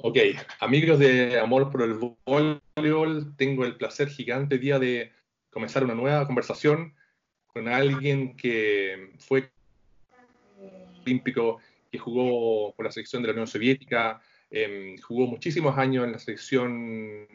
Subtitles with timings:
[0.00, 0.16] Ok,
[0.60, 5.10] amigos de Amor por el Voleibol, tengo el placer gigante día de
[5.50, 6.94] comenzar una nueva conversación
[7.48, 9.50] con alguien que fue
[11.04, 11.58] olímpico,
[11.90, 16.20] que jugó por la selección de la Unión Soviética, eh, jugó muchísimos años en la
[16.20, 17.26] selección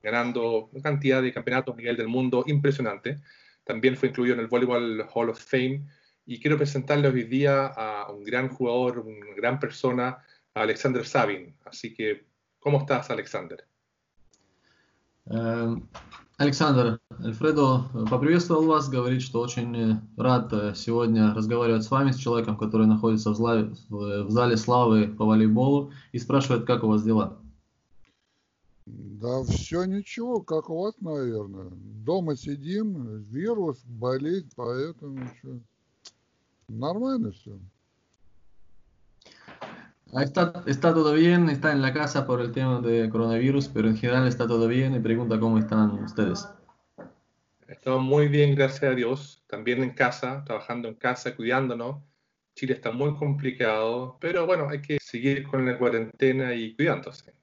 [0.00, 3.18] ganando una cantidad de campeonatos a nivel del mundo impresionante.
[3.64, 5.82] También fue incluido en el Volleyball Hall of Fame.
[6.26, 10.24] Y quiero presentarle hoy día a un gran jugador, una gran persona,
[10.58, 11.54] a Alexander Sabin.
[11.64, 12.26] Así que,
[12.58, 13.64] ¿cómo estás, Alexander?
[15.26, 15.76] Э,
[16.38, 22.86] Александр, Альфредо поприветствовал вас, говорит, что очень рад сегодня разговаривать с вами, с человеком, который
[22.86, 27.38] находится в зале, в зале славы по волейболу, и спрашивает, как у вас дела.
[28.86, 31.70] Да все ничего, как у вас, наверное.
[31.72, 35.60] Дома сидим, вирус, болеет, поэтому что,
[36.68, 37.58] nормально все.
[40.13, 43.97] Está, está todo bien, está en la casa por el tema de coronavirus, pero en
[43.97, 46.47] general está todo bien y pregunta cómo están ustedes.
[47.67, 49.43] Estamos muy bien, gracias a Dios.
[49.47, 51.97] También en casa, trabajando en casa, cuidándonos.
[52.55, 57.33] Chile está muy complicado, pero bueno, hay que seguir con la cuarentena y cuidándose.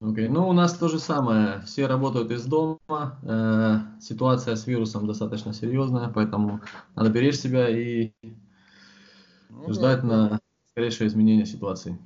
[0.00, 0.28] Окей, okay.
[0.28, 1.60] ну у нас то же самое.
[1.64, 3.18] Все работают из дома.
[3.22, 6.60] Э, ситуация с вирусом достаточно серьезная, поэтому
[6.96, 8.12] надо беречь себя и
[9.48, 10.06] ну, ждать да.
[10.06, 10.40] на
[10.77, 11.97] скорейшее изменение ситуации.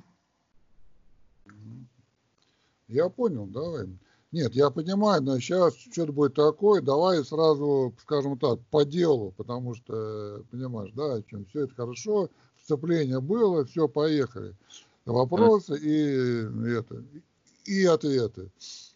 [2.88, 3.86] Я понял, давай.
[4.32, 9.74] Нет, я понимаю, но сейчас что-то будет такое, давай сразу, скажем так, по делу, потому
[9.74, 14.56] что, понимаешь, да, о чем все это хорошо, вступление было, все, поехали.
[15.04, 17.04] Вопросы и это,
[17.66, 18.50] и ответы.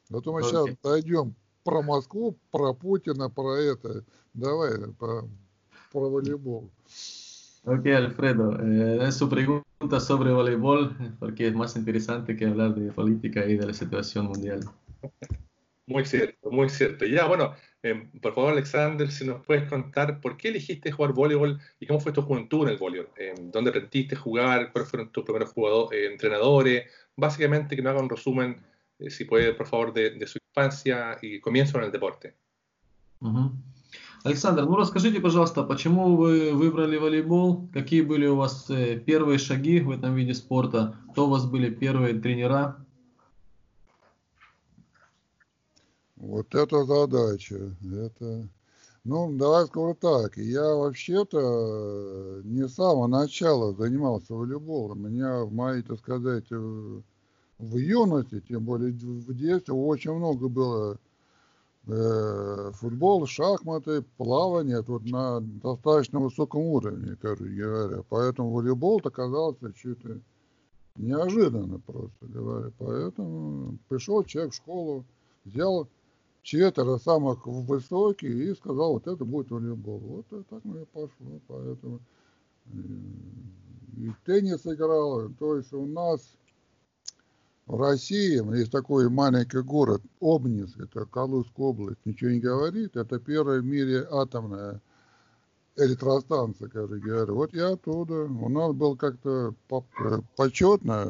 [0.08, 0.44] Вот мы okay.
[0.44, 4.06] сейчас дойдем про Москву, про Путина, про это.
[4.32, 5.28] Давай, про,
[5.92, 6.70] про волейбол.
[7.68, 13.44] Ok, Alfredo, eh, su pregunta sobre voleibol, porque es más interesante que hablar de política
[13.44, 14.60] y de la situación mundial.
[15.88, 17.06] Muy cierto, muy cierto.
[17.06, 21.60] Ya, bueno, eh, por favor, Alexander, si nos puedes contar por qué elegiste jugar voleibol
[21.80, 23.10] y cómo fue tu juventud en el voleibol.
[23.16, 24.70] Eh, ¿Dónde aprendiste a jugar?
[24.70, 26.88] ¿Cuáles fueron tus primeros jugadores, eh, entrenadores?
[27.16, 28.60] Básicamente, que nos haga un resumen,
[29.08, 32.34] si puede, por favor, de, de, su infancia y comienzo en el deporte.
[33.20, 33.50] Uh.
[34.26, 37.68] Александр, ну расскажите, пожалуйста, почему вы выбрали волейбол?
[37.72, 38.66] Какие были у вас
[39.06, 40.96] первые шаги в этом виде спорта?
[41.12, 42.84] Кто у вас были первые тренера?
[46.16, 47.76] Вот это задача.
[47.84, 48.48] Это...
[49.04, 50.36] Ну, давай скажу так.
[50.36, 55.08] Я вообще-то не с самого начала занимался волейболом.
[55.08, 60.98] Меня в моей, так сказать, в юности, тем более в детстве, очень много было
[61.86, 68.02] э, футбол, шахматы, плавание тут на достаточно высоком уровне, короче говоря.
[68.08, 70.20] Поэтому волейбол оказался что-то
[70.96, 72.72] неожиданно, просто говоря.
[72.78, 75.04] Поэтому пришел человек в школу,
[75.44, 75.88] взял
[76.42, 79.98] четверо самых высоких и сказал, вот это будет волейбол.
[79.98, 81.40] Вот и так и пошло.
[81.48, 82.00] Поэтому
[82.72, 85.30] и, и теннис играл.
[85.38, 86.20] То есть у нас
[87.66, 93.64] России есть такой маленький город Обнинск, это Калужская область, ничего не говорит, это первая в
[93.64, 94.80] мире атомная
[95.76, 97.32] электростанция, короче говоря.
[97.32, 98.24] Вот я оттуда.
[98.24, 99.54] У нас было как-то
[100.36, 101.04] почетно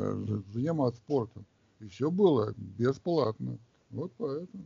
[0.52, 1.46] заниматься спортом.
[1.78, 3.58] И все было бесплатно.
[3.90, 4.64] Вот поэтому.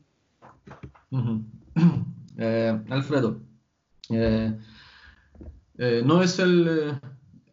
[2.39, 3.41] Альфредо,
[5.79, 7.01] no es el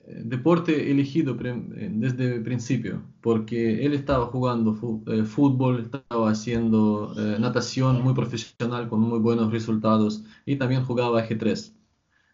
[0.07, 8.87] deporte elegido desde el principio, porque él estaba jugando fútbol, estaba haciendo natación muy profesional
[8.87, 11.73] con muy buenos resultados y también jugaba ajedrez.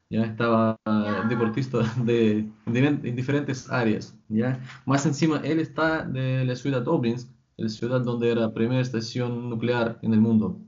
[0.09, 0.79] Ya estaba
[1.27, 4.15] deportista de, en diferentes áreas.
[4.29, 4.61] ¿ya?
[4.85, 9.49] Más encima, él está de la ciudad Obrinsk, la ciudad donde era la primera estación
[9.49, 10.59] nuclear en el mundo.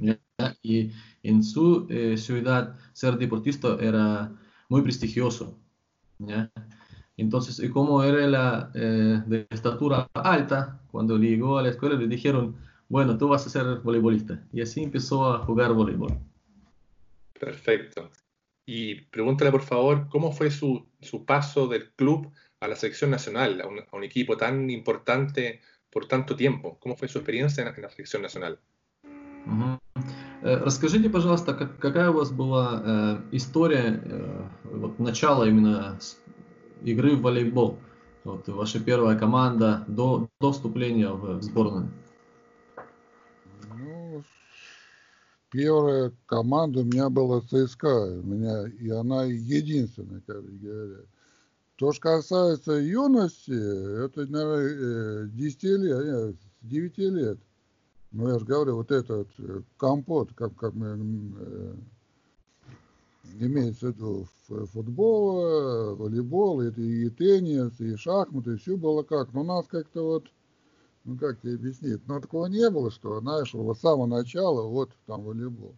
[0.00, 0.18] ¿ya?
[0.62, 0.90] Y
[1.22, 4.32] en su ciudad ser deportista era
[4.70, 5.61] muy prestigioso.
[6.26, 6.50] ¿Ya?
[7.16, 12.06] Entonces, y como era la, eh, de estatura alta, cuando llegó a la escuela le
[12.06, 12.56] dijeron,
[12.88, 14.42] bueno, tú vas a ser voleibolista.
[14.52, 16.18] Y así empezó a jugar voleibol.
[17.38, 18.10] Perfecto.
[18.64, 22.30] Y pregúntale, por favor, ¿cómo fue su, su paso del club
[22.60, 25.60] a la selección nacional, a un, a un, equipo tan importante
[25.90, 26.78] por tanto tiempo?
[26.80, 28.58] ¿Cómo fue su experiencia en, en la selección nacional?
[29.46, 29.81] Uh -huh.
[30.42, 36.00] Расскажите, пожалуйста, как, какая у вас была э, история, э, вот начало именно
[36.82, 37.78] игры в волейбол?
[38.24, 41.90] Вот ваша первая команда до, до вступления в, в сборную.
[43.78, 44.24] Ну,
[45.50, 51.04] первая команда у меня была ЦСКА, у меня, и она единственная, как говоря.
[51.76, 57.38] что же касается юности, это, наверное, 10 лет, нет, 9 лет.
[58.12, 59.28] Ну, я же говорю, вот этот
[59.78, 61.76] компот, как, как мы
[63.38, 64.26] имеется в виду
[64.66, 69.32] футбол, волейбол, и, и теннис, и шахматы, и все было как.
[69.32, 70.26] Но нас как-то вот,
[71.04, 74.90] ну как тебе объяснить, но такого не было, что, знаешь, вот с самого начала вот
[75.06, 75.74] там волейбол.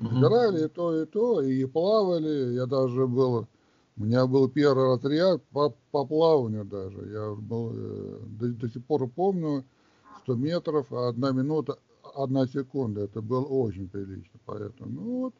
[0.00, 2.54] Играли и то, и то, и плавали.
[2.54, 3.46] Я даже был,
[3.96, 7.08] у меня был первый отряд по, по плаванию даже.
[7.10, 9.64] Я был, э, до, до сих пор помню,
[10.28, 11.78] 100 метров, одна минута,
[12.14, 13.02] одна секунда.
[13.02, 14.38] Это было очень прилично.
[14.44, 15.34] Поэтому, ну вот,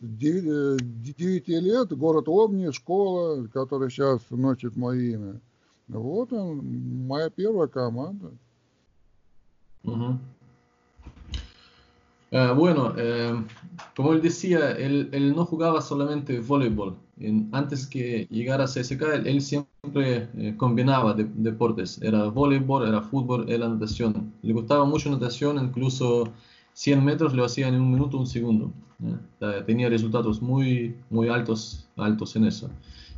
[0.00, 5.40] 9 э, лет, город Обни, школа, которая сейчас носит мое имя.
[5.88, 8.32] Вот он, моя первая команда.
[9.84, 10.18] Uh
[12.32, 13.34] eh, bueno, eh,
[13.94, 16.96] como él decía, él, él, no jugaba solamente voleibol.
[17.18, 22.00] En, antes que llegara a CSK, él, él siempre eh, combinaba de, deportes.
[22.02, 24.32] Era voleibol, era fútbol, era natación.
[24.42, 26.32] Le gustaba mucho natación, incluso
[26.74, 28.72] 100 metros lo hacía en un minuto, un segundo.
[29.02, 29.62] ¿eh?
[29.66, 32.70] Tenía resultados muy, muy altos, altos en eso.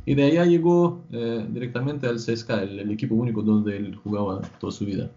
[0.05, 4.41] Y de allá llegó eh, directamente al CSK, el, el, equipo único donde él jugaba
[4.59, 5.11] toda su vida.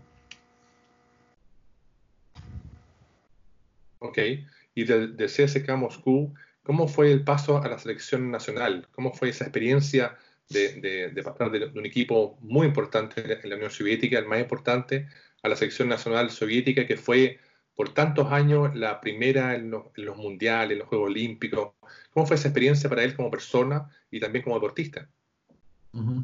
[4.01, 4.19] Ok,
[4.75, 8.88] y del, del CSK Moscú, ¿cómo fue el paso a la selección nacional?
[8.92, 10.18] ¿Cómo fue esa experiencia
[10.50, 14.28] de, de, de pasar de, de, un equipo muy importante en la Unión Soviética, el
[14.28, 15.08] más importante,
[15.44, 17.40] a la selección nacional soviética, que fue
[17.76, 21.74] por tantos años la primera en los, en los, mundiales, en los Juegos Olímpicos.
[22.12, 25.08] ¿Cómo fue esa experiencia para él como persona и también como deportista?
[25.94, 26.24] Угу.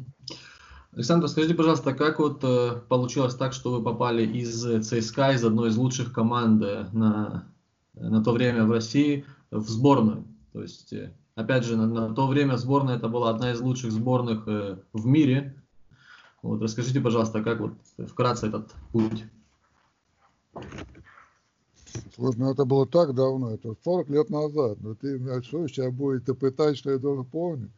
[0.94, 5.70] Александр, скажите, пожалуйста, как вот э, получилось так, что вы попали из ЦСКА, из одной
[5.70, 7.52] из лучших команд э, на,
[7.94, 10.25] на то время в России, в сборную?
[10.53, 13.91] То есть, э, опять же, на, на то время сборная это была одна из лучших
[13.91, 15.55] сборных э, в мире.
[16.41, 17.73] Вот, расскажите, пожалуйста, как вот
[18.07, 19.25] вкратце этот путь?
[22.15, 24.77] Слушай, ну это было так давно, это 40 лет назад.
[24.81, 27.71] Но ты меня что сейчас будет ты пытать, что я должен помнить?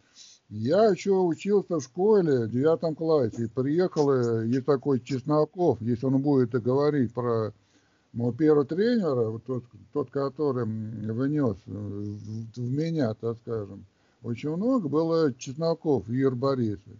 [0.50, 6.22] Я еще учился в школе, в девятом классе, приехал, э, есть такой Чесноков, если он
[6.22, 7.54] будет говорить про
[8.14, 9.64] моего первого тренера, вот тот,
[9.94, 13.86] тот, который внес в, в меня, так скажем,
[14.24, 17.00] очень много было Чесноков, Юрий Борисович.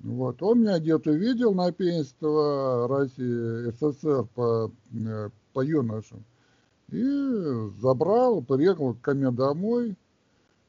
[0.00, 0.42] Вот.
[0.42, 6.24] Он меня где-то видел на пенство России, СССР по, э, по юношам.
[6.90, 7.04] И
[7.80, 9.94] забрал, приехал ко мне домой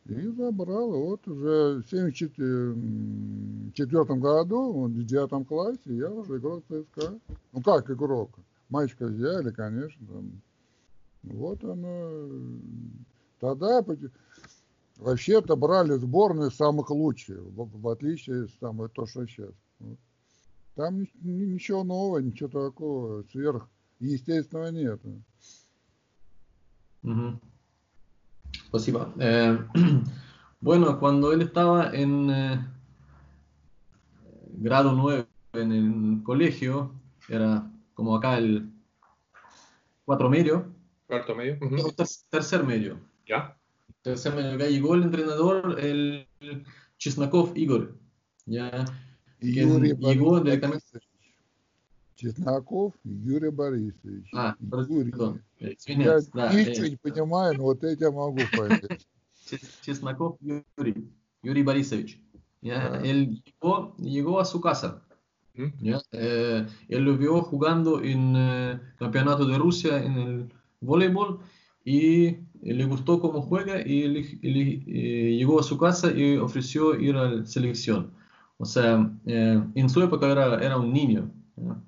[0.05, 0.91] и забрал.
[0.91, 7.19] Вот уже в 1974 году, в девятом классе, я уже играл в ЦСКА.
[7.51, 8.29] Ну как игрок?
[8.73, 10.07] Мальчика взяли, конечно.
[10.07, 10.41] Там.
[11.21, 12.27] Вот оно.
[13.39, 13.85] Тогда
[14.97, 19.51] вообще-то брали сборные самых лучших, в, отличие от того, что сейчас.
[20.73, 24.99] Там ничего нового, ничего такого сверхъестественного нет.
[28.69, 29.13] Спасибо.
[29.19, 29.55] Eh,
[30.61, 32.67] bueno, cuando él estaba en eh,
[34.53, 36.91] grado 9 en el colegio,
[37.29, 38.71] era como acá el
[40.05, 40.73] cuatro medio.
[41.07, 41.57] Cuarto medio.
[41.61, 41.95] Uh -huh.
[41.95, 42.99] ter tercer medio.
[43.27, 43.57] Ya.
[44.01, 44.53] Tercer medio.
[44.53, 46.27] Acá llegó el entrenador, el
[46.97, 47.89] Чесноков Игорь.
[48.45, 48.85] Ya.
[49.39, 50.99] Юрий llegó directamente.
[52.15, 54.29] Чесноков Юрий Борисович.
[54.33, 55.13] А, Юрий.
[55.59, 59.07] Я да, ничего э, не понимаю, но вот это я могу понять.
[59.81, 61.09] Чесноков Юрий,
[61.41, 62.21] Юрий Борисович.
[62.63, 62.93] ¿ya?
[62.93, 63.01] Ah.
[63.03, 65.01] Él llegó, llegó a su casa.
[65.79, 65.99] ¿Ya?
[66.11, 71.39] Eh, él lo vio jugando en eh, campeonato de Rusia en el voleibol
[71.85, 76.95] y le gustó cómo juega y eli- eli- eh, llegó a su casa y ofreció
[76.99, 78.11] ir a la selección.
[78.57, 81.31] O sea, eh, en su época era, era un niño.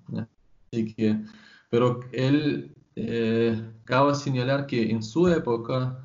[0.10, 0.28] ¿ya?
[0.72, 1.22] Así que,
[1.70, 6.00] pero él eh, cabe señalar que en su época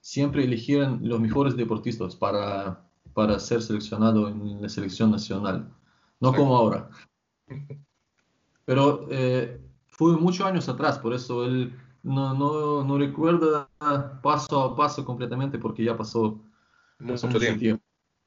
[0.00, 5.72] siempre eligieron los mejores deportistas para, para ser seleccionado en la selección nacional,
[6.20, 6.90] no como ahora.
[8.64, 13.68] Pero eh, fue muchos años atrás, por eso él no, no, no recuerda
[14.22, 16.42] paso a paso completamente porque ya pasó,
[16.98, 17.82] Mucho tiempo,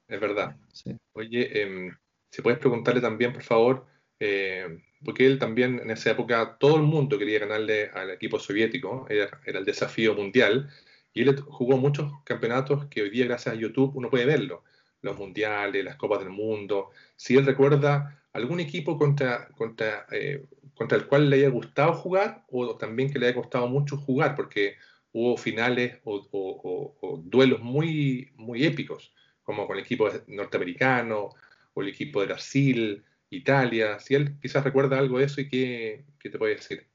[0.08, 0.56] es verdad.
[0.72, 0.98] Sí.
[1.14, 1.96] Oye, em,
[2.30, 3.86] si puedes preguntarle también, por favor,
[4.20, 9.06] eh, porque él también en esa época, todo el mundo quería ganarle al equipo soviético,
[9.10, 10.70] era, era el desafío mundial,
[11.14, 14.64] y él jugó muchos campeonatos que hoy día, gracias a YouTube, uno puede verlo,
[15.02, 20.98] los mundiales, las copas del mundo, si él recuerda algún equipo contra, contra, eh, contra
[20.98, 24.76] el cual le haya gustado jugar o también que le haya costado mucho jugar, porque
[25.12, 31.30] hubo finales o, o, o, o duelos muy, muy épicos, como con el equipo norteamericano
[31.74, 36.06] o el equipo de Brasil, Italia, si él quizás recuerda algo de eso y qué,
[36.20, 36.86] qué te puede decir.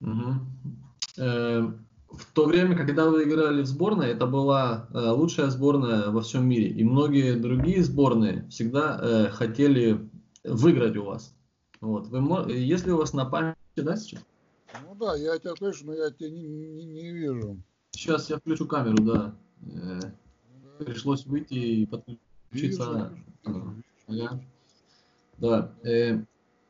[0.00, 0.46] Uh -huh.
[1.18, 1.72] eh,
[2.10, 6.48] В то время, когда вы играли в сборной, это была э, лучшая сборная во всем
[6.48, 6.68] мире.
[6.68, 10.10] И многие другие сборные всегда э, хотели
[10.42, 11.34] выиграть у вас.
[11.80, 12.08] Вот.
[12.08, 14.24] Вы, если у вас на памяти, да, сейчас?
[14.86, 17.62] Ну да, я тебя слышу, но я тебя не, не, не вижу.
[17.92, 19.34] Сейчас я включу камеру, да.
[19.62, 20.00] Э,
[20.84, 23.12] пришлось выйти и подключиться.
[23.44, 24.24] Вижу, вижу.
[24.24, 24.40] Ага.
[25.38, 25.72] Да.
[25.84, 26.24] Э,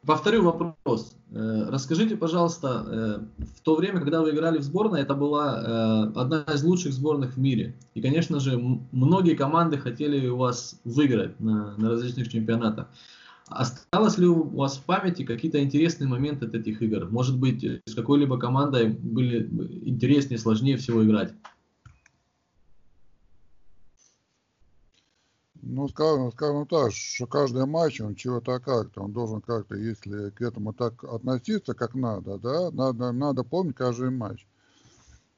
[0.07, 1.17] повторю вопрос.
[1.31, 6.45] Э, расскажите, пожалуйста, э, в то время, когда вы играли в сборной, это была одна
[6.53, 7.75] из лучших сборных в мире.
[7.95, 8.59] И, конечно же,
[8.93, 12.89] многие команды хотели у вас выиграть на, на различных чемпионатах.
[13.49, 17.09] Осталось ли у вас в памяти какие-то интересные моменты от этих игр?
[17.11, 19.45] Может быть, с какой-либо командой были
[19.85, 21.33] интереснее, сложнее всего играть?
[25.63, 30.41] Ну, скажем, скажем так, что каждый матч, он чего-то как-то, он должен как-то, если к
[30.41, 34.47] этому так относиться, как надо, да, надо, надо помнить каждый матч.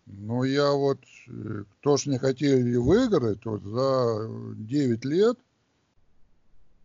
[0.07, 5.39] Но я вот, э, то, что не хотели выиграть, вот за 9 лет,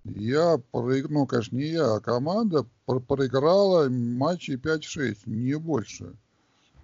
[0.03, 6.13] я проиграл, ну, конечно, не я, а команда проиграла матчи 5-6, не больше.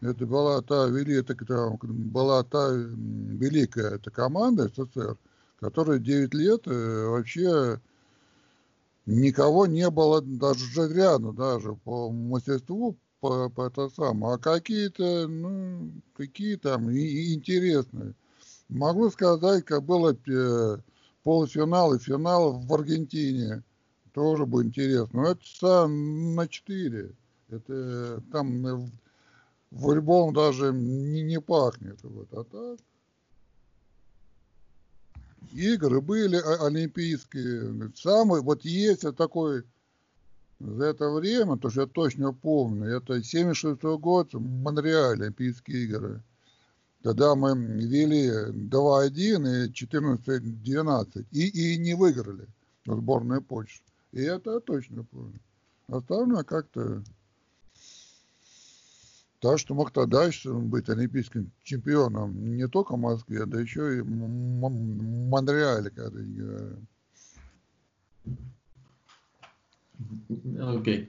[0.01, 5.17] Это была та, великая, была та великая эта команда СССР,
[5.63, 7.79] которая 9 лет э, вообще
[9.05, 14.36] никого не было даже рядом, даже по мастерству, по, по это самое.
[14.36, 18.13] А какие-то, ну, какие там интересные.
[18.67, 20.77] Могу сказать, как было э,
[21.24, 23.63] полуфинал и финал в Аргентине.
[24.13, 25.22] Тоже будет интересно.
[25.22, 27.15] Но это на 4.
[27.50, 28.89] Это там э,
[29.72, 32.00] волейболом даже не, не пахнет.
[32.03, 32.27] Вот.
[32.34, 32.79] А так
[35.52, 37.92] игры были олимпийские.
[37.96, 39.64] Самый, вот есть такой
[40.60, 46.24] за это время, то что я точно помню, это 76 год, Монреаль, Олимпийские игры.
[47.04, 51.26] Тогда мы вели 2-1 и 14-12.
[51.32, 52.48] И, и не выиграли
[52.86, 53.82] сборная Польши.
[54.14, 55.40] И это я точно помню.
[55.88, 57.04] Остальное как-то
[59.43, 64.09] так что мог тогда быть олимпийским чемпионом не только в Москве, да еще и в
[64.09, 66.76] Монреале, когда играли.
[70.61, 71.09] Ok.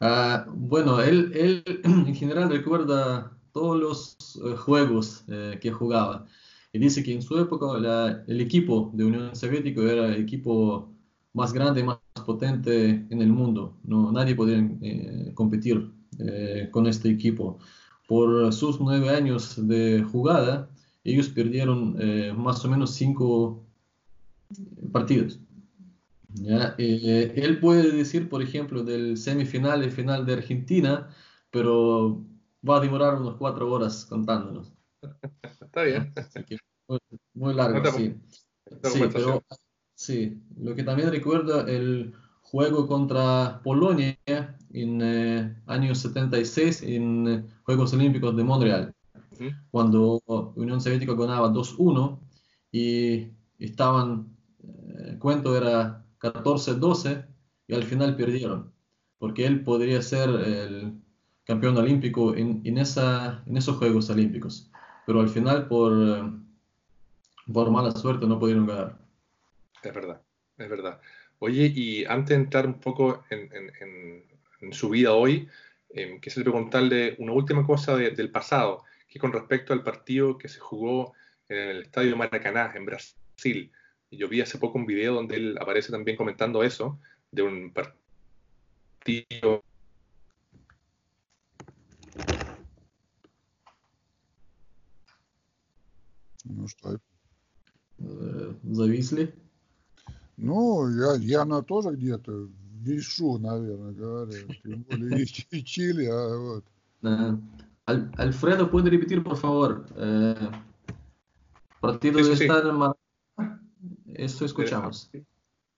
[0.00, 6.26] Uh, bueno, él, él en general recuerda todos los uh, juegos uh, que jugaba.
[6.72, 10.88] Y dice que en su época la, el equipo de Unión Soviética era el equipo
[11.34, 13.76] más grande y más potente en el mundo.
[13.84, 17.59] No, nadie podía eh, competir eh, con este equipo.
[18.07, 20.69] Por sus nueve años de jugada,
[21.03, 23.63] ellos perdieron eh, más o menos cinco
[24.91, 25.39] partidos.
[26.77, 31.09] Eh, él puede decir, por ejemplo, del semifinal y final de Argentina,
[31.51, 32.23] pero
[32.67, 34.73] va a demorar unas cuatro horas contándonos.
[35.61, 36.13] Está bien.
[37.33, 38.15] muy, largo, sí.
[38.83, 39.43] Sí, pero,
[39.93, 42.13] sí, lo que también recuerdo el
[42.55, 44.17] juego contra Polonia
[44.71, 48.95] en eh, años 76 en eh, Juegos Olímpicos de Montreal,
[49.71, 50.21] cuando
[50.55, 52.17] Unión Soviética ganaba 2-1
[52.71, 53.27] y
[53.59, 57.25] estaban, el eh, cuento era 14-12
[57.67, 58.71] y al final perdieron,
[59.19, 60.93] porque él podría ser el
[61.43, 64.71] campeón olímpico en, en, esa, en esos Juegos Olímpicos,
[65.05, 65.91] pero al final por,
[67.51, 68.97] por mala suerte no pudieron ganar.
[69.83, 70.21] Es verdad,
[70.57, 71.01] es verdad.
[71.44, 75.48] Oye, y antes de entrar un poco en, en, su vida hoy,
[75.90, 80.60] eh, quisiera preguntarle una última cosa del pasado, que con respecto al partido que se
[80.60, 81.14] jugó
[81.48, 83.72] en el Estadio Maracaná, en Brasil.
[84.10, 89.62] Yo vi hace poco un video donde él aparece también comentando eso, de un partido
[96.44, 97.00] Ну что?
[98.72, 99.32] Зависли?
[100.36, 102.48] Ну, я, я на тоже где-то
[102.80, 104.38] вешу, наверное, говоря.
[104.62, 106.64] Тем более и, Чили, а вот.
[107.86, 109.86] Al, Alfredo, ¿puede repetir, por favor?
[109.96, 110.50] Eh,
[111.80, 112.44] partido sí, de sí.
[112.44, 115.10] estar en Esto escuchamos.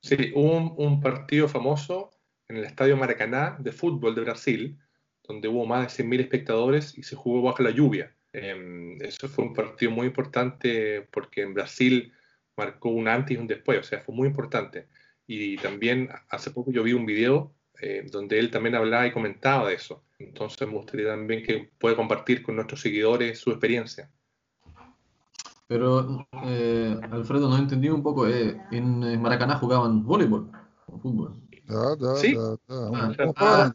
[0.02, 2.10] Sí, un, un partido famoso
[2.48, 4.78] en el Estadio Maracaná de fútbol de Brasil,
[5.26, 8.14] donde hubo más de 100.000 espectadores y se jugó bajo la lluvia.
[8.32, 12.12] Eh, eso fue un partido muy importante porque en Brasil
[12.57, 14.87] marcó un antes y un después, o sea, fue muy importante.
[15.27, 19.69] Y también hace poco yo vi un video eh, donde él también hablaba y comentaba
[19.69, 20.03] de eso.
[20.19, 24.09] Entonces me gustaría también que pueda compartir con nuestros seguidores su experiencia.
[25.67, 28.27] Pero, eh, Alfredo, no entendí un poco.
[28.27, 30.49] Eh, en eh, Maracaná jugaban voleibol
[30.87, 31.35] o fútbol.
[31.65, 32.33] Da, da, sí.
[32.33, 33.73] Da, ah, ah.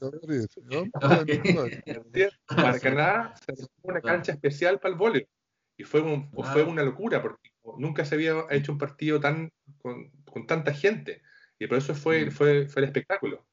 [2.57, 5.29] Maracaná se una cancha especial para el voleibol.
[5.77, 6.53] Y fue, un, ah.
[6.53, 9.51] fue una locura porque nunca se había hecho un partido tan
[9.83, 11.23] con, con tanta gente.
[11.59, 12.31] Y por eso fue, Mm.
[12.31, 13.45] fue, fue el espectáculo.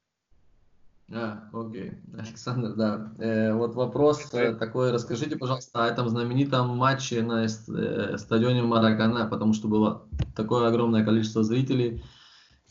[1.12, 1.92] А, окей.
[2.18, 3.12] Александр, да.
[3.18, 4.92] Э, вот вопрос э, такой.
[4.92, 11.04] Расскажите, пожалуйста, о этом знаменитом матче на э, стадионе Маракана, потому что было такое огромное
[11.04, 12.04] количество зрителей.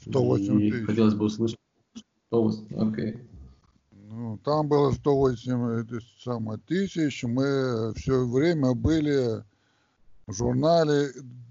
[0.02, 0.86] 108 и тысяч.
[0.86, 1.58] хотелось бы услышать.
[2.28, 3.18] 108, окей.
[3.90, 7.24] Ну, там было 108 это самое, тысяч.
[7.24, 9.44] Мы все время были
[10.28, 11.10] в журнале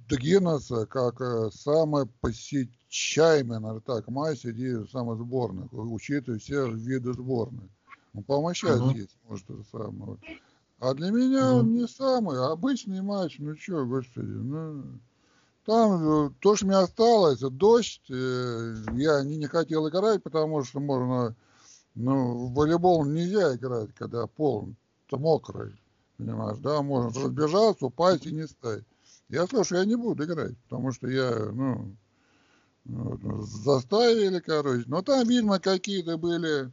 [0.10, 7.69] Гиннесса как э, самая посещаемая, наверное, так, матч среди самых сборных, учитывая все виды сборных.
[8.13, 8.91] Ну, по-моему, сейчас Мгм.
[8.91, 10.17] есть, может, это самое.
[10.79, 11.75] А для меня он Мгм.
[11.75, 15.00] не самый, обычный матч, ну что, господи, ну...
[15.65, 20.79] Там э, то, что мне осталось, дождь, э, я не, не хотел играть, потому что
[20.79, 21.36] можно,
[21.93, 24.69] ну, в волейбол нельзя играть, когда пол
[25.12, 25.75] мокрый,
[26.17, 28.83] понимаешь, да, можно разбежаться, упасть и не стать.
[29.29, 31.95] Я что я не буду играть, потому что я, ну,
[32.86, 34.86] ну, заставили, короче.
[34.88, 36.71] Но там, видимо, какие-то были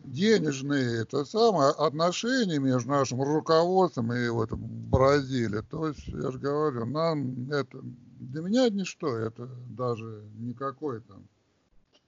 [0.00, 5.62] денежные, это самое, отношения между нашим руководством и вот Бразилией.
[5.62, 7.80] То есть, я же говорю, нам это,
[8.20, 11.26] для меня это ничто, это даже никакой там,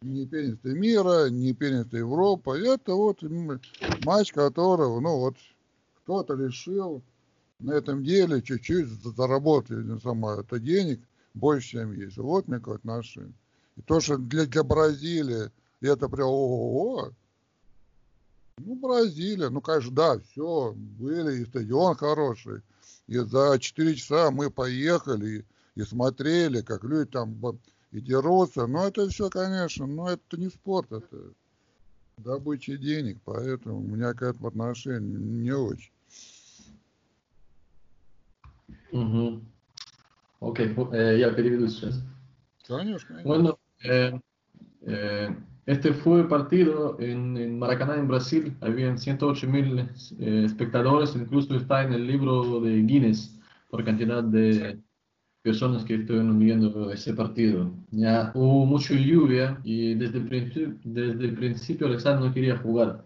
[0.02, 2.58] не первенство мира, не первенство Европы.
[2.58, 3.22] Это вот
[4.04, 5.34] матч, которого, ну вот,
[6.08, 7.02] кто-то решил
[7.58, 11.00] на этом деле чуть-чуть заработать ну, самое, это денег
[11.34, 12.16] больше, чем есть.
[12.16, 13.34] Вот мне какое отношение.
[13.76, 15.50] И то, что для, для Бразилии
[15.82, 17.12] это прям ого
[18.56, 22.62] ну, Бразилия, ну, конечно, да, все, были, и стадион хороший.
[23.06, 25.44] И за 4 часа мы поехали
[25.76, 27.38] и, и смотрели, как люди там
[27.92, 28.66] и дерутся.
[28.66, 31.34] Но это все, конечно, но это не спорт, это
[32.16, 35.92] добыча денег, поэтому у меня к этому отношение не очень.
[38.92, 39.40] Uh -huh.
[40.40, 41.50] Ok, eh, ya pedí.
[43.24, 44.20] Bueno, eh,
[44.86, 48.56] eh, este fue partido en, en, Maracaná, en Brasil.
[48.60, 49.80] Habían 108 mil
[50.18, 54.78] eh, espectadores, incluso está en el libro de Guinness por cantidad de
[55.42, 57.70] personas que estuvieron viendo ese partido.
[57.90, 63.04] Ya hubo mucha lluvia y desde el, principio, desde el principio Alexander no quería jugar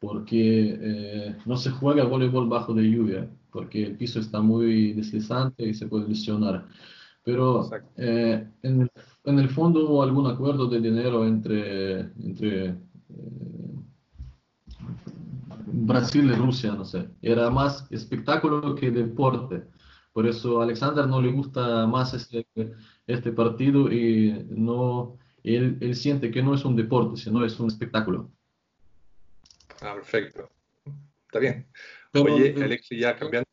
[0.00, 5.64] porque eh, no se juega voleibol bajo de lluvia porque el piso está muy deslizante
[5.64, 6.66] y se puede lesionar.
[7.22, 8.90] Pero eh, en, el-
[9.24, 12.76] en el fondo hubo algún acuerdo de dinero entre, entre eh,
[15.66, 17.08] Brasil y Rusia, no sé.
[17.22, 19.62] Era más espectáculo que deporte.
[20.12, 22.46] Por eso a Alexander no le gusta más este,
[23.06, 27.68] este partido y no, él, él siente que no es un deporte, sino es un
[27.68, 28.30] espectáculo.
[29.80, 30.48] Ah, perfecto.
[31.26, 31.66] Está bien.
[32.14, 33.48] Pero, Oye, eh, Alexi, ya cambiando.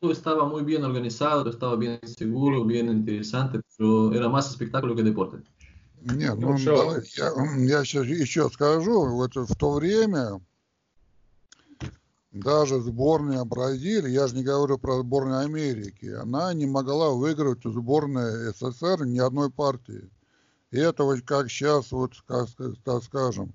[0.00, 5.04] Todo estaba muy bien organizado, estaba bien seguro, bien interesante, pero era más espectáculo que
[5.04, 5.36] deporte.
[6.02, 9.06] Нет, Ну, ну, давай, я, я сейчас еще скажу.
[9.06, 10.40] Вот в то время
[12.32, 17.70] даже сборная Бразилии, я же не говорю про сборную Америки, она не могла выиграть у
[17.70, 20.10] сборной СССР ни одной партии.
[20.72, 22.48] И это вот как сейчас, вот, как,
[22.84, 23.54] так скажем,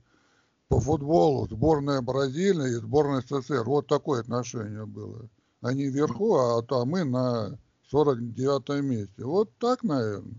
[0.69, 3.63] по футболу сборная Бразилии и сборная СССР.
[3.65, 5.27] Вот такое отношение было.
[5.61, 7.57] Они вверху, а то мы на
[7.89, 9.25] 49 месте.
[9.25, 10.35] Вот так, наверное.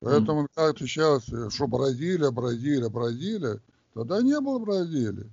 [0.00, 3.60] Поэтому как-то сейчас, э, что Бразилия, Бразилия, Бразилия,
[3.94, 5.30] тогда не было Бразилии.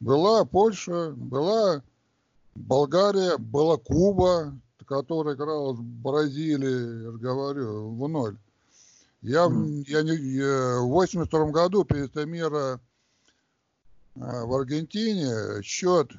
[0.00, 1.82] Была Польша, была
[2.56, 4.54] Болгария, была Куба,
[4.86, 8.36] которая играла с Бразилией, я же говорю, в ноль.
[9.20, 9.84] Я, в- Мгм.
[9.86, 12.80] я не, в 82 году первенство мира а,
[14.18, 16.12] в Аргентине счет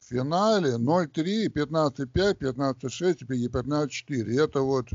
[0.00, 4.44] в финале 0-3, 15-5, 15-6 и 15-4.
[4.44, 4.88] Это вот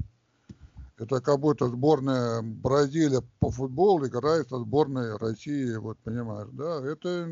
[0.97, 7.27] это как будто сборная Бразилия по футболу играет со сборной России, вот понимаешь, да, это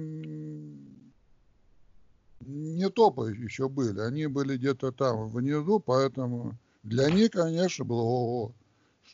[2.45, 8.53] не топы еще были, они были где-то там внизу, поэтому для них, конечно, было ого,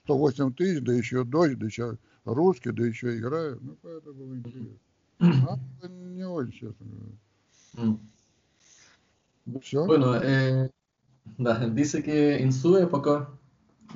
[0.04, 4.80] 108 тысяч, да еще дождь, да еще русские, да еще играют, ну, поэтому интересно.
[5.21, 7.17] А это не очень, честно говоря.
[7.77, 7.99] Mm.
[9.61, 9.85] Все?
[9.87, 10.71] Bueno, eh,
[11.39, 13.29] da- dice que en su época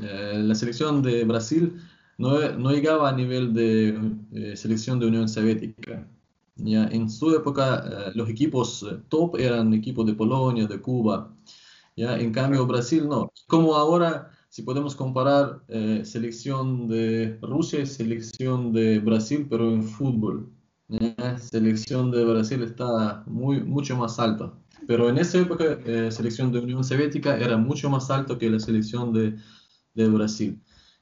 [0.01, 1.81] eh, la selección de Brasil
[2.19, 3.99] no, no llegaba a nivel de
[4.33, 6.07] eh, selección de Unión Soviética.
[6.57, 11.33] Ya, en su época eh, los equipos eh, top eran equipos de Polonia, de Cuba.
[11.97, 13.33] Ya, en cambio Brasil no.
[13.47, 19.85] Como ahora si podemos comparar eh, selección de Rusia y selección de Brasil, pero en
[19.85, 20.51] fútbol.
[20.90, 21.16] ¿Eh?
[21.40, 24.54] Selección de Brasil está muy, mucho más alta.
[24.88, 28.60] Pero en esa época, eh, selección de Unión Soviética era mucho más alto que la
[28.60, 29.38] selección de,
[29.94, 30.62] de Brasil.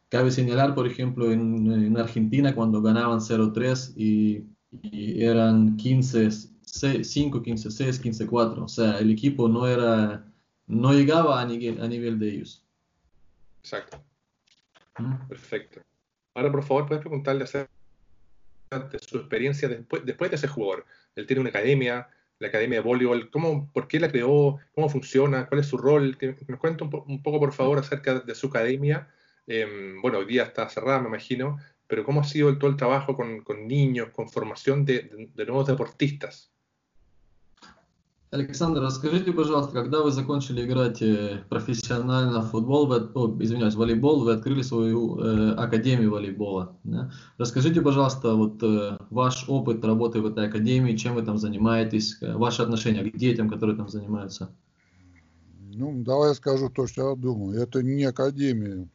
[0.09, 7.41] Cabe señalar, por ejemplo, en, en Argentina cuando ganaban 0-3 y, y, eran 15, 5,
[7.41, 8.63] 15, 6, 15, 4.
[8.63, 10.25] O sea, el equipo no era,
[10.67, 12.65] no llegaba a nivel, a nivel de ellos.
[13.61, 14.03] Exacto.
[15.27, 15.81] Perfecto.
[16.35, 17.80] Ahora, por favor, puedes preguntarle acerca
[18.79, 20.85] de su experiencia después, después de ese jugador.
[21.15, 22.07] Él tiene una academia,
[22.39, 23.29] la academia de voleibol.
[23.29, 24.59] ¿Cómo, ¿Por qué la creó?
[24.73, 25.47] ¿Cómo funciona?
[25.47, 26.17] ¿Cuál es su rol?
[26.17, 29.09] Que nos cuente un, un poco, por favor, acerca de su academia.
[29.47, 31.57] Eh, bueno, hoy día está cerrada, me imagino,
[31.87, 36.50] pero ¿cómo ha sido todo el trabajo con, niños, con formación de nuevos deportistas?
[38.31, 41.03] Александр, расскажите, пожалуйста, когда вы закончили играть
[41.49, 46.77] профессионально в футбол, вы, о, извиняюсь, волейбол, вы открыли свою э, академию волейбола.
[46.85, 47.11] Да?
[47.37, 52.61] Расскажите, пожалуйста, вот э, ваш опыт работы в этой академии, чем вы там занимаетесь, ваши
[52.61, 54.55] отношения к детям, которые там занимаются.
[55.73, 57.61] Ну, давай я скажу то, что я думаю.
[57.61, 58.87] Это не академия.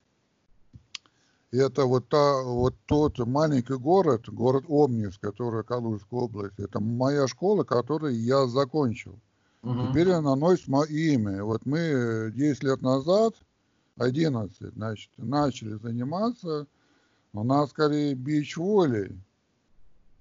[1.53, 6.59] Это вот, та, вот тот маленький город, город Омнис, который Калужская область.
[6.59, 9.21] Это моя школа, которую я закончил.
[9.67, 9.89] Угу.
[9.89, 11.43] Теперь она носит мое имя.
[11.43, 13.35] Вот мы 10 лет назад,
[13.97, 16.69] 11, значит, начали заниматься.
[17.33, 19.21] У нас скорее бич-волей.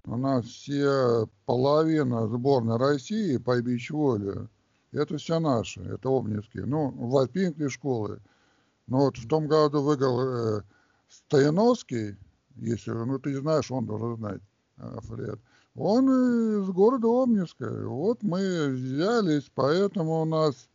[0.05, 4.47] У нас все половина сборной России по бич-воле.
[4.91, 6.65] Это все наши, это Обнинские.
[6.65, 8.19] Ну, воспитанные школы.
[8.87, 10.61] Но вот в том году выиграл э,
[11.09, 12.15] Стояновский,
[12.55, 14.41] если, ну, ты знаешь, он должен знать,
[14.77, 15.39] Фред.
[15.75, 17.87] Он из города Омниска.
[17.87, 20.69] Вот мы взялись, поэтому у нас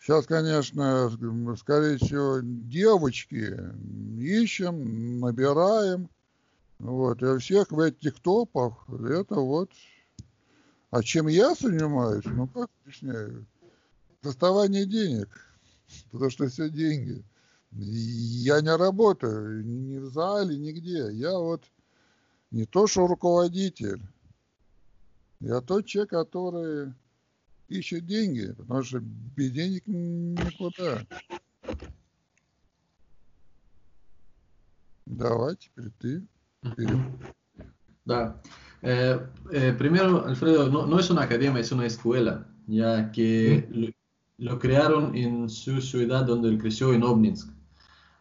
[0.00, 1.10] сейчас, конечно,
[1.56, 3.56] скорее всего, девочки
[4.18, 6.08] ищем, набираем.
[6.80, 9.70] Вот, и всех в этих топах это вот...
[10.90, 12.24] А чем я занимаюсь?
[12.24, 13.44] Ну, как объясняю?
[14.22, 15.28] Доставание денег.
[16.10, 17.22] Потому что все деньги.
[17.72, 21.10] Я не работаю ни в зале, нигде.
[21.12, 21.62] Я вот
[22.50, 24.00] не то, что руководитель,
[25.40, 26.92] я тот человек, который
[27.68, 31.06] ищет деньги, потому что без денег никуда.
[35.06, 36.22] Давай, теперь ты.
[36.64, 36.98] Вперед.
[38.04, 38.40] Да.
[38.82, 39.18] Eh,
[39.52, 43.74] eh, primero, Alfredo, no, no, es una academia, es una escuela, ya que ¿Mm?
[43.74, 43.88] lo,
[44.52, 47.50] lo, crearon en su ciudad donde él creció, en Obninsk.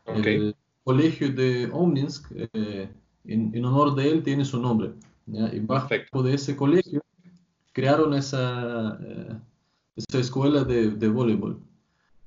[0.06, 0.36] Okay.
[0.36, 2.90] El colegio de Obninsk eh,
[3.28, 4.94] en, en, honor de él tiene su nombre.
[5.26, 5.54] ¿ya?
[5.54, 6.24] Y bajo Perfecto.
[6.24, 7.02] de ese colegio
[7.74, 9.38] crearon esa, eh,
[9.96, 11.60] esa escuela de, de voleibol.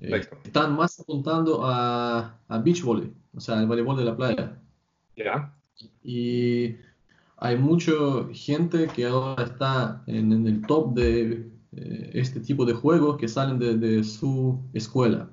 [0.00, 4.56] Eh, están más apuntando a, a, beach volley, o sea, el voleibol de la playa.
[5.16, 5.52] Yeah.
[6.04, 6.76] Y
[7.36, 7.92] hay mucha
[8.32, 13.26] gente que ahora está en, en el top de eh, este tipo de juegos que
[13.26, 15.30] salen de, de su escuela.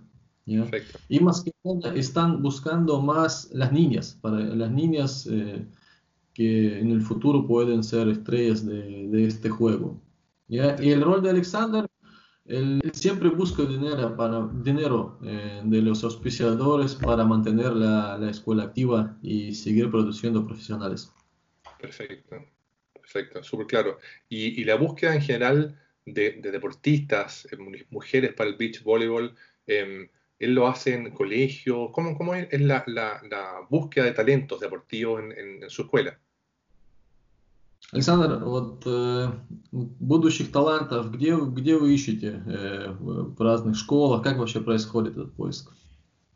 [0.48, 5.66] Y más que nada están buscando más las niñas, para las niñas eh,
[6.34, 10.02] que en el futuro pueden ser estrellas de, de este juego.
[10.48, 10.78] ¿ya?
[10.82, 11.86] Y el rol de Alexander,
[12.46, 18.30] él, él siempre busca dinero, para, dinero eh, de los auspiciadores para mantener la, la,
[18.30, 21.12] escuela activa y seguir produciendo profesionales.
[21.78, 22.38] Perfecto,
[22.94, 24.00] perfecto, súper claro.
[24.30, 27.58] Y, y, la búsqueda en general de, de deportistas, eh,
[27.90, 29.36] mujeres para el beach volleyball,
[29.68, 31.92] eh, él lo hace en colegio.
[31.92, 36.18] ¿Cómo, cómo es la, la, la, búsqueda de talentos deportivos en, en, en su escuela?
[37.94, 39.30] Александр, вот э,
[39.72, 45.72] будущих талантов, где, где вы ищете э, в разных школах, как вообще происходит этот поиск?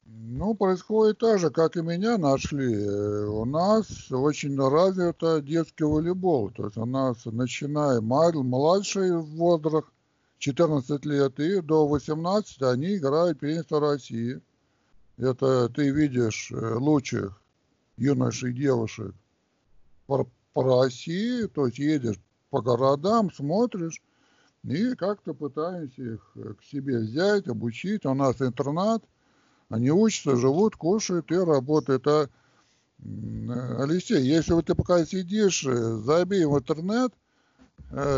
[0.06, 2.88] Ну, происходит так же, как и меня нашли.
[3.28, 6.52] У нас очень развито детский волейбол.
[6.52, 9.88] То есть у нас, начиная младший возраст,
[10.42, 14.42] 14 лет и до 18 они играют первенство России.
[15.18, 17.40] Это ты видишь э, лучших
[17.96, 19.14] юношей девушек
[20.08, 24.02] по, по России, то есть едешь по городам, смотришь,
[24.64, 28.04] и как-то пытаемся их э, к себе взять, обучить.
[28.08, 29.04] У нас интернат,
[29.70, 32.08] они учатся, живут, кушают и работают.
[32.08, 32.28] А,
[33.78, 37.21] Алексей, если вот ты пока сидишь, э, забей в интернет, Э,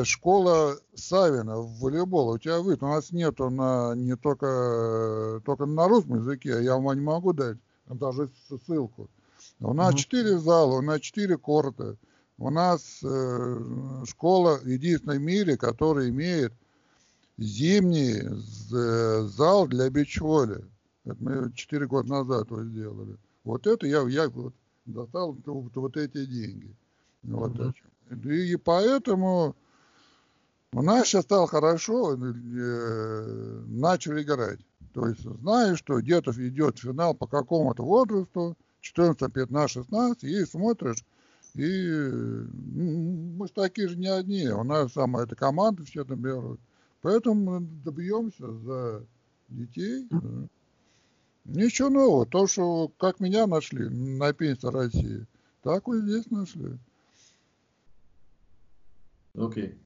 [0.04, 2.30] школа Савина в волейбол.
[2.30, 2.84] У тебя выйдет.
[2.84, 6.64] У нас нету на, не только, только на русском языке.
[6.64, 7.58] Я вам не могу дать
[7.88, 9.10] даже ссылку.
[9.60, 11.98] У нас четыре зала, у нас четыре корта.
[12.38, 16.54] У нас э, школа единственная в мире, которая имеет
[17.38, 20.66] зимний э, зал для бичволи.
[21.06, 23.18] Это мы 4 года назад вот сделали.
[23.44, 24.54] Вот это я, я вот
[24.86, 26.76] достал вот, вот эти деньги.
[27.24, 27.74] Вот mm-hmm.
[28.26, 29.56] И, и поэтому
[30.74, 34.60] у нас сейчас стало хорошо, э, начали играть.
[34.94, 41.04] То есть знаешь, что где-то идет финал по какому-то возрасту, 14, 15, 16, и смотришь,
[41.56, 41.90] и
[42.76, 44.48] мы же такие же не одни.
[44.50, 46.60] У нас самая эта команда все там берут.
[47.02, 49.06] Поэтому добьемся за
[49.50, 50.08] детей.
[51.46, 52.26] Ничего нового.
[52.26, 55.26] То, что как меня нашли на пенсии России,
[55.62, 56.78] так вот здесь нашли.
[59.36, 59.66] Окей.
[59.66, 59.78] Okay.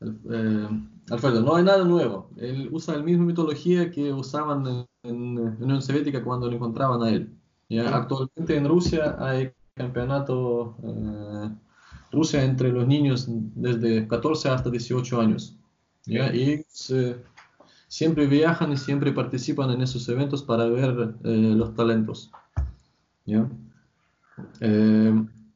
[0.00, 0.68] Eh,
[1.10, 2.30] Alfredo, no hay nada nuevo.
[2.36, 7.10] Él usa la misma mitología que usaban en, en Unión Soviética cuando lo encontraban a
[7.10, 7.32] él.
[7.68, 7.96] ¿ya?
[7.96, 11.50] Actualmente en Rusia hay campeonato eh,
[12.10, 15.56] Rusia entre los niños desde 14 hasta 18 años.
[16.06, 16.34] ¿ya?
[16.34, 17.16] Y eh,
[17.88, 22.30] siempre viajan y siempre participan en esos eventos para ver eh, los talentos.
[23.24, 23.48] ¿ya?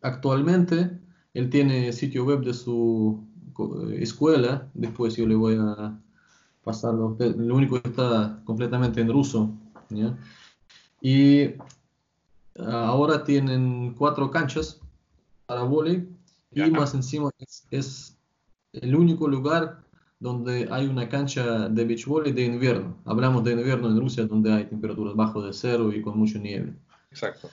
[0.01, 0.99] actualmente
[1.35, 3.23] él tiene sitio web de su
[3.99, 5.99] escuela, después yo le voy a
[6.63, 9.51] pasarlo, lo único que está completamente en ruso.
[9.91, 10.17] ¿ya?
[11.01, 11.55] Y
[12.59, 14.81] ahora tienen cuatro canchas
[15.47, 16.09] para vóley
[16.53, 17.31] y más encima
[17.71, 18.17] es,
[18.73, 19.83] el único lugar
[20.21, 22.97] donde hay una cancha de beach volley de invierno.
[23.05, 26.75] Hablamos de invierno en Rusia donde hay temperaturas bajo de cero y con mucha nieve.
[27.11, 27.49] Exacto.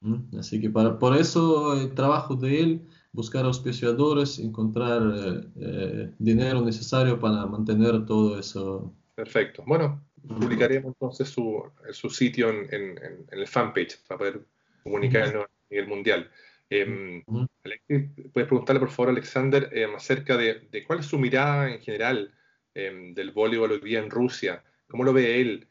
[0.00, 0.38] ¿Mm?
[0.38, 6.60] Así que para, por eso el trabajo de él, buscar auspiciadores, encontrar eh, eh, dinero
[6.60, 8.94] necesario para mantener todo eso.
[9.14, 9.64] Perfecto.
[9.66, 14.40] Bueno, publicaremos entonces su, su sitio en, en, en, el fanpage para poder
[14.82, 16.30] comunicarnos a nivel mundial.
[16.68, 21.72] Eh, puedes preguntarle por favor a Alexander em, acerca de, de, cuál es su mirada
[21.72, 22.34] en general
[22.74, 25.66] em, del voleibol hoy día en Rusia, cómo lo ve él,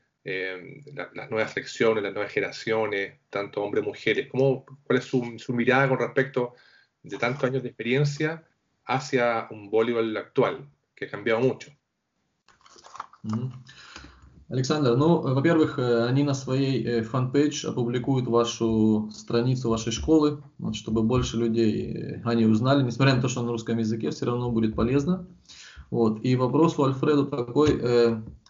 [1.13, 5.87] las nuevas secciones, las nuevas generaciones, tanto hombres mujeres, cómo, cuál es su, su, mirada
[5.87, 6.55] con respecto
[7.09, 8.43] de tantos años de experiencia
[8.85, 11.71] hacia un voleibol actual, que ha cambiado mucho.
[14.47, 20.43] Александр, ну, во-первых, э, они на своей э, fan page опубликуют вашу страницу вашей школы,
[20.73, 24.51] чтобы больше людей э, они узнали, несмотря на то, что на русском языке, все равно
[24.51, 25.25] будет полезно.
[25.89, 26.23] Вот.
[26.23, 27.79] И вопрос у Альфреда такой,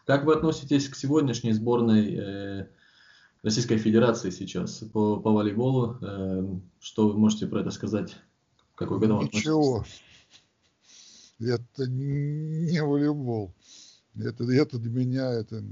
[0.06, 2.68] как вы относитесь к сегодняшней сборной
[3.44, 6.00] Российской Федерации сейчас по, по волейболу?
[6.80, 8.16] Что вы можете про это сказать?
[8.76, 9.86] Как вы к этому Ничего.
[11.40, 13.54] Это не волейбол.
[14.16, 15.64] Это, это для меня это...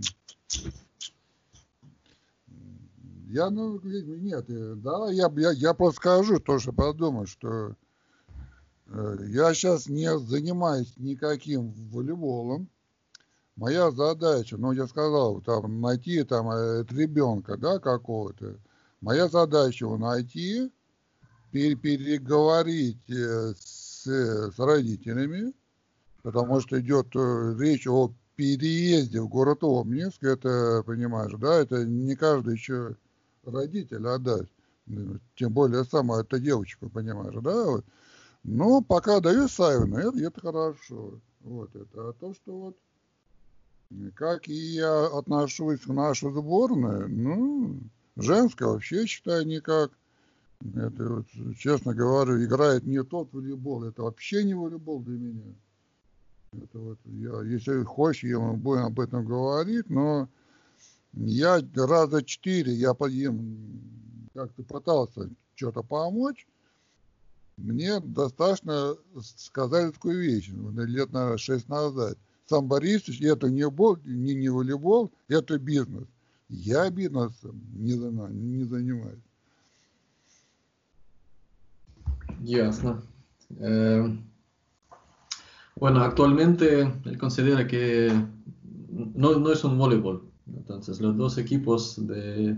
[3.28, 4.46] Я, ну, нет,
[4.82, 7.76] да, я, я, я просто скажу то, что подумаю, что
[8.86, 12.70] э, я сейчас не занимаюсь никаким волейболом.
[13.56, 18.60] Моя задача, ну, я сказал, там, найти там э, ребенка, да, какого-то.
[19.02, 20.70] Моя задача его найти,
[21.54, 25.54] переговорить э, с, с родителями,
[26.24, 27.08] потому что идет
[27.60, 32.96] речь о переезде в город Обнинск, это, понимаешь, да, это не каждый еще
[33.46, 34.52] родитель отдаст.
[35.36, 37.86] Тем более сама эта девочка, понимаешь, да, вот.
[38.44, 41.20] Но пока даю Савину, это, это хорошо.
[41.42, 42.10] Вот это.
[42.10, 42.78] А то, что вот
[44.16, 47.80] как и я отношусь к нашей сборной, ну,
[48.16, 49.92] женская вообще считаю никак.
[50.76, 51.26] Это вот,
[51.58, 55.54] честно говорю, играет не тот волейбол, это вообще не волейбол для меня.
[56.54, 60.30] Это вот я, если хочешь, я будем об этом говорить, но
[61.14, 66.48] я раза четыре, я им как-то пытался что-то помочь.
[67.58, 72.18] Мне достаточно сказали такую вещь, лет, наверное, шесть назад.
[72.46, 76.08] Сам Борисович, это не, бол, не, не волейбол, это бизнес.
[76.50, 79.22] Я бизнесом не, не занимаюсь.
[82.43, 83.03] Ясно.
[83.61, 84.29] Эм,
[85.77, 88.11] Bueno, actualmente él considera que
[89.15, 90.29] no, no es un voleibol.
[90.47, 92.57] Entonces, los dos equipos de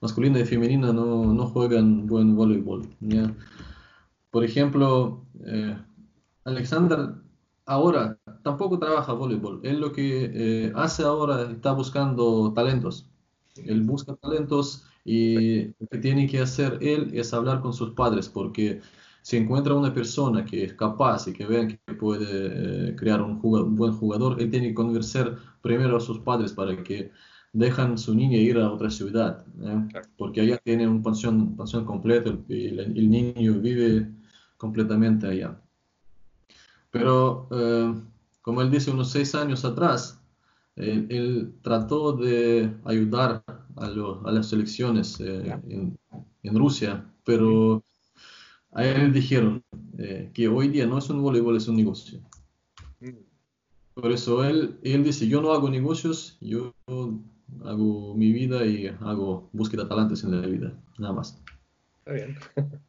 [0.00, 2.88] masculina y femenina no, no juegan buen voleibol.
[3.00, 3.34] ¿ya?
[4.30, 5.76] Por ejemplo, eh,
[6.44, 7.14] Alexander
[7.66, 9.60] ahora tampoco trabaja voleibol.
[9.64, 13.08] Él lo que eh, hace ahora está buscando talentos.
[13.56, 18.28] Él busca talentos y lo que tiene que hacer él es hablar con sus padres
[18.28, 18.80] porque
[19.27, 23.41] si encuentra una persona que es capaz y que vean que puede eh, crear un,
[23.41, 27.11] buen jugador, él tiene que convencer primero a sus padres para que
[27.51, 30.01] dejan su niña ir a otra ciudad, ¿eh?
[30.17, 34.09] porque allá tiene un pensión, pensión completa y el, niño vive
[34.55, 35.59] completamente allá.
[36.89, 37.95] Pero, eh,
[38.41, 40.21] como él dice, unos seis años atrás,
[40.77, 43.43] él, trató de ayudar
[43.75, 45.99] a, a las elecciones en,
[46.43, 47.83] en, Rusia, pero
[48.77, 49.63] a él dijeron
[49.97, 52.19] eh, que hoy día no es un voleibol, es un negocio.
[52.99, 53.09] Mm.
[53.95, 56.75] Por eso él, él dice, yo no hago negocios, yo
[57.65, 61.43] hago mi vida y hago búsqueda de talentos en la vida, nada más.
[61.99, 62.37] Está bien.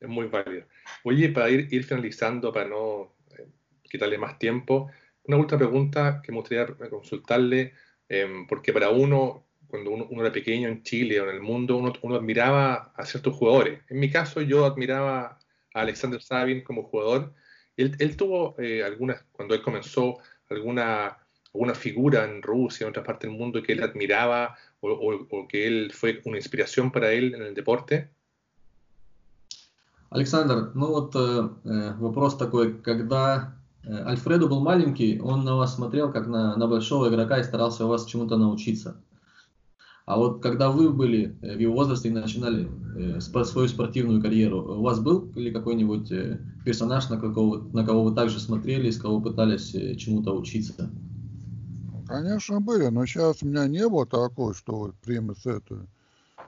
[0.00, 0.64] es muy válido.
[1.04, 3.46] Oye, para ir, ir finalizando, para no eh,
[3.90, 4.90] quitarle más tiempo,
[5.24, 7.74] una última pregunta que me gustaría consultarle,
[8.08, 11.93] em, porque para uno, cuando uno, era pequeño en Chile o en el mundo, uno,
[12.01, 13.81] uno, admiraba a ciertos jugadores.
[13.89, 15.39] En mi caso, yo admiraba
[15.73, 17.33] a Alexander Sabin como jugador.
[17.75, 21.17] Él, él tuvo eh, algunas, cuando él comenzó, alguna,
[21.53, 25.47] alguna figura en Rusia, en otras partes del mundo, que él admiraba o, o, o
[25.47, 28.09] que él fue una inspiración para él en el deporte.
[30.11, 36.27] Александр, ну вот э, вопрос такой, когда Альфредо был маленький, он на вас смотрел как
[36.27, 38.95] на, на большого игрока и старался у вас чему-то научиться.
[40.08, 42.66] А вот когда вы были в его возрасте и начинали
[42.96, 48.04] э, свою спортивную карьеру, у вас был ли какой-нибудь э, персонаж, на, какого, на кого
[48.04, 50.90] вы также смотрели, с кого пытались э, чему-то учиться?
[52.06, 55.86] Конечно, были, но сейчас у меня не было такого, что вот примет это.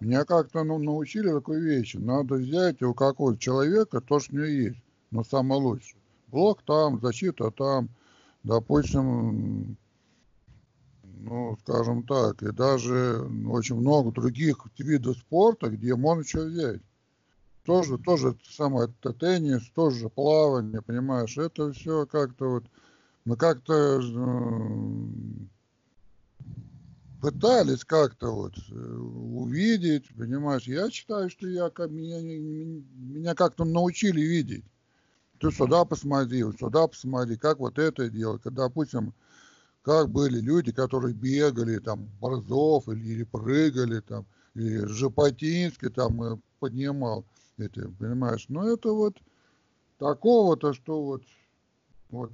[0.01, 1.99] Меня как-то ну, научили такой вещи.
[1.99, 6.99] Надо взять у какого-то человека то, что у него есть, но самое лучшее блок там,
[6.99, 7.91] защита там,
[8.43, 9.77] допустим,
[11.23, 16.81] ну, скажем так, и даже очень много других видов спорта, где можно что взять.
[17.65, 22.65] Тоже, тоже самое это теннис, тоже плавание, понимаешь, это все как-то вот,
[23.25, 25.07] мы как-то э,
[27.21, 34.65] пытались как-то вот э, увидеть, понимаешь, я считаю, что я, меня, меня как-то научили видеть
[35.41, 38.43] ты сюда посмотри, сюда посмотри, как вот это делать.
[38.43, 39.15] Когда, допустим,
[39.83, 46.39] как были люди, которые бегали, там, Борзов или, или прыгали, там, или Жапотинский там э,
[46.59, 47.25] поднимал,
[47.57, 49.17] это, понимаешь, но это вот
[49.99, 51.23] такого-то, что вот,
[52.11, 52.33] вот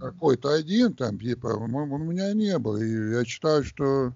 [0.00, 2.78] какой-то один там, типа, у меня не было.
[2.78, 4.12] И я считаю, что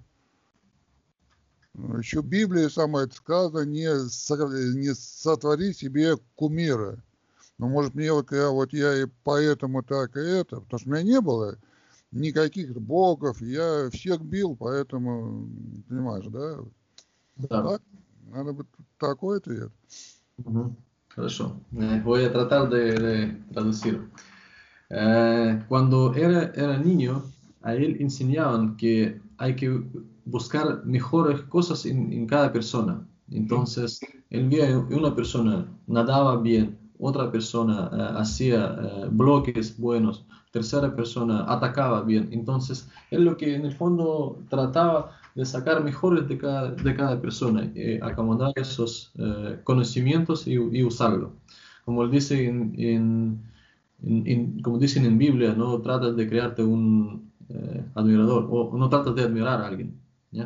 [1.99, 3.87] еще в Библии самое сказано, не,
[4.79, 7.03] не сотвори себе кумира.
[7.59, 10.93] Но может мне вот я, вот я и поэтому так и это, потому что у
[10.93, 11.57] меня не было
[12.13, 15.49] никаких богов, я всех бил, поэтому,
[15.89, 16.59] понимаешь, да?
[17.37, 17.63] Да.
[17.63, 17.83] Так,
[18.31, 18.67] надо быть
[18.99, 19.71] такой ответ.
[20.45, 20.77] Угу.
[21.09, 21.57] Хорошо.
[21.73, 24.07] Eh, voy a tratar de, de traducir.
[24.91, 27.23] Eh, cuando era, era niño,
[27.63, 29.83] a él enseñaban que hay que
[30.27, 33.07] buscar mejores cosas en, en cada persona.
[33.31, 40.95] Entonces, él veía una persona nadaba bien, otra persona uh, hacía uh, bloques buenos, tercera
[40.95, 42.29] persona atacaba bien.
[42.33, 47.21] Entonces, él lo que en el fondo trataba de sacar mejores de cada, de cada
[47.21, 51.33] persona, eh, acomodar esos uh, conocimientos y, usarlo.
[51.85, 57.31] Como él dice en, en, como dicen en Biblia, no tratas de crearte un
[57.95, 60.01] admirador o no tratas de admirar a alguien.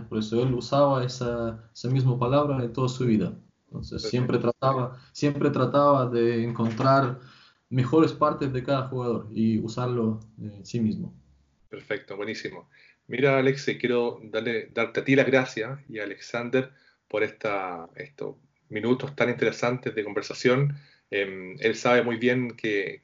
[0.09, 3.33] Por eso él usaba esa, esa misma palabra en toda su vida.
[3.71, 7.21] Entonces siempre trataba, siempre trataba de encontrar
[7.69, 11.15] mejores partes de cada jugador y usarlo en sí mismo.
[11.69, 12.69] Perfecto, buenísimo.
[13.07, 16.73] Mira, Alex, quiero darle, darte a ti las gracias y a Alexander
[17.07, 18.37] por esta, estos
[18.69, 20.77] minutos tan interesantes de conversación.
[21.11, 23.03] Em, él sabe muy bien que,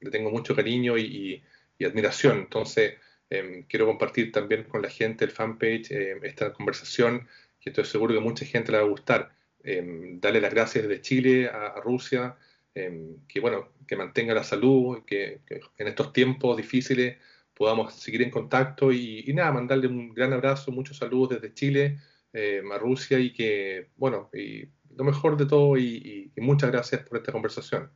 [0.00, 1.42] le tengo mucho cariño y,
[1.84, 2.94] admiración, entonces
[3.28, 7.28] em, quiero compartir también con la gente el fanpage em, esta conversación
[7.60, 9.34] que estoy seguro que mucha gente le va a gustar.
[9.64, 12.36] Em, darle las gracias desde Chile a, Rusia,
[12.74, 15.40] em, que bueno, que mantenga la salud, que,
[15.78, 17.16] en estos tiempos difíciles
[17.54, 21.98] podamos seguir en contacto y, nada, mandarle un gran abrazo, muchos saludos desde Chile
[22.32, 27.02] em, a Rusia y que, bueno, y lo mejor de todo y, y muchas gracias
[27.02, 27.90] por esta conversación.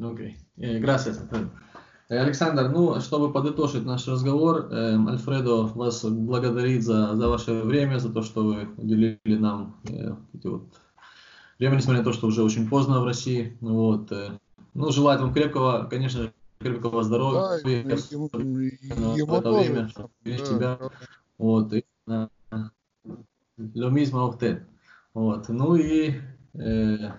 [0.00, 0.34] Ok, eh,
[0.80, 1.22] gracias.
[2.08, 8.10] Александр, ну, чтобы подытожить наш разговор, э, Альфредо вас благодарит за, за ваше время, за
[8.10, 10.62] то, что вы уделили нам э, эти вот
[11.58, 13.58] время, несмотря на то, что уже очень поздно в России.
[13.60, 14.38] Вот, э,
[14.72, 20.36] ну, желаю вам крепкого, конечно, крепкого здоровья да, ему, ему, в это время, чтобы да,
[20.38, 20.78] себя.
[20.80, 20.90] Да.
[21.36, 22.28] Вот, и, э.
[25.14, 26.20] Вот, ну и
[26.54, 27.10] э,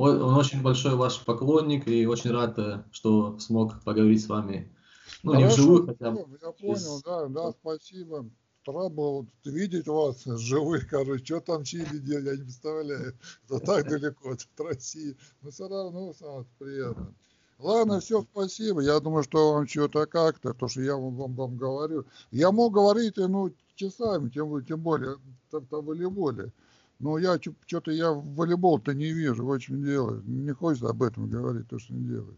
[0.00, 4.74] он очень большой ваш поклонник и очень рад, э, что смог поговорить с вами.
[5.22, 6.38] Ну, Хорошо, не вживую хотя бы.
[6.40, 8.24] Я понял, да, да, спасибо.
[8.66, 13.14] Рад был видеть вас живых, короче, что там Чили делать, я не представляю.
[13.48, 15.16] Это так далеко от России.
[15.42, 17.14] Но все равно, самое приятно.
[17.58, 18.80] Ладно, все, спасибо.
[18.80, 22.06] Я думаю, что вам что-то как-то, то, что я вам, вам, вам говорю.
[22.30, 25.16] Я мог говорить, ну, часами, тем, тем более,
[25.50, 26.52] там, там волейболе.
[26.99, 30.21] Но я что-то я волейбол-то не вижу, в общем дело.
[30.25, 32.37] Не хочется об этом говорить, то, что не делает.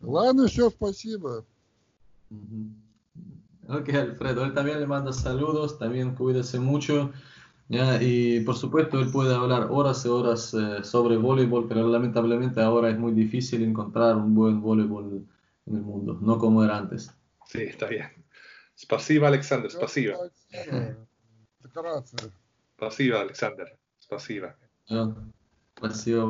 [0.00, 1.44] Ладно, все, спасибо.
[3.68, 7.12] Ok, Alfredo, él también le manda saludos, también cuídese mucho.
[7.68, 8.00] ¿ya?
[8.00, 12.90] Y por supuesto, él puede hablar horas y horas eh, sobre voleibol, pero lamentablemente ahora
[12.90, 15.26] es muy difícil encontrar un buen voleibol
[15.66, 17.10] en el mundo, no como era antes.
[17.46, 18.08] Sí, está bien.
[18.74, 20.14] Спасибо, Alexander, спасибо.
[20.50, 20.96] Gracias.
[22.76, 23.78] Спасибо, Alexander,
[24.13, 24.55] pasiva.
[24.89, 25.13] Ah,
[25.75, 26.29] pasiva,